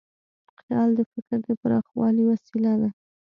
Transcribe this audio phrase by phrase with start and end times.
[0.59, 2.89] خیال د فکر د پراخوالي وسیله ده.